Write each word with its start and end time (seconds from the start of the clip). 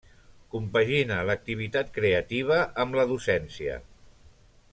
Compagina 0.53 1.17
l'activitat 1.29 1.93
creativa 1.99 2.59
amb 2.85 2.99
la 3.01 3.07
docència. 3.13 3.79